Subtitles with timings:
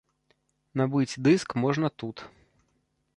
[0.81, 2.17] Набыць дыск можна тут.